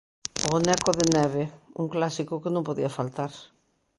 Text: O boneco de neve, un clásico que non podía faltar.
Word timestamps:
O 0.45 0.47
boneco 0.53 0.91
de 0.99 1.05
neve, 1.15 1.43
un 1.81 1.87
clásico 1.95 2.41
que 2.41 2.53
non 2.55 2.67
podía 2.67 2.95
faltar. 2.97 3.31